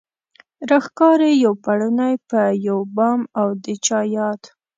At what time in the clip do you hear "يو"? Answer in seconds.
1.45-1.53, 2.67-2.79